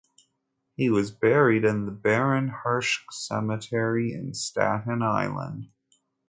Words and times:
He 0.73 0.89
was 0.89 1.11
buried 1.11 1.63
in 1.63 1.85
the 1.85 1.91
Baron 1.91 2.47
Hirsch 2.47 3.03
Cemetery 3.11 4.11
in 4.13 4.33
Staten 4.33 5.03
Island. 5.03 5.69